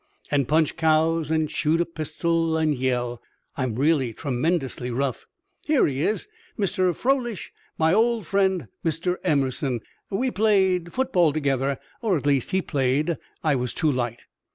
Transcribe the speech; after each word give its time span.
"and 0.31 0.47
punch 0.47 0.77
cows 0.77 1.29
and 1.29 1.51
shoot 1.51 1.79
a 1.79 1.85
pistol 1.85 2.57
and 2.57 2.73
yell. 2.73 3.21
I'm 3.55 3.75
really 3.75 4.13
tremendously 4.13 4.89
rough. 4.89 5.27
Here 5.63 5.85
he 5.85 6.01
is! 6.01 6.27
Mr. 6.57 6.95
Froelich, 6.95 7.51
my 7.77 7.93
old 7.93 8.25
friend 8.25 8.67
Mr. 8.83 9.17
Emerson. 9.23 9.81
We 10.09 10.31
played 10.31 10.91
football 10.91 11.31
together 11.33 11.77
or, 12.01 12.17
at 12.17 12.25
least, 12.25 12.49
he 12.49 12.63
played; 12.63 13.19
I 13.43 13.55
was 13.55 13.75
too 13.75 13.91
light." 13.91 14.21